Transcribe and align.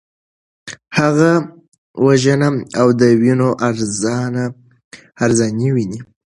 هغه 0.99 1.31
وژنه 2.05 2.49
او 2.79 2.87
د 2.99 3.01
وینو 3.21 3.49
ارزاني 5.25 5.69
ویني. 5.75 5.99